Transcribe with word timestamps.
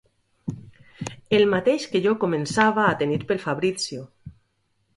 El 1.41 1.45
mateix 1.51 1.85
que 1.93 2.01
jo 2.07 2.15
començava 2.25 2.89
a 2.89 2.97
tenir 3.05 3.21
pel 3.33 3.45
Fabrizio. 3.47 4.05